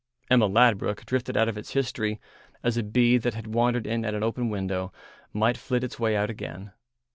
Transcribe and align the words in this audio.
Emma 0.31 0.47
Ladbruk 0.47 1.05
drifted 1.05 1.37
out 1.37 1.47
of 1.47 1.59
its 1.59 1.73
history 1.73 2.19
as 2.63 2.75
a 2.75 2.81
bee 2.81 3.19
that 3.19 3.35
had 3.35 3.45
wandered 3.53 3.85
in 3.85 4.03
at 4.03 4.15
an 4.15 4.23
open 4.23 4.49
window 4.49 4.91
might 5.31 5.57
flit 5.57 5.83
its 5.83 5.99
way 5.99 6.15
out 6.15 6.27
again. 6.31 6.71